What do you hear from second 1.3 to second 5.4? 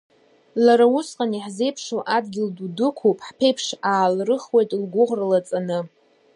иаҳзеиԥшу адгьыл ду дықәуп, ҳԥеиԥш аалрыхуеит лгәыӷра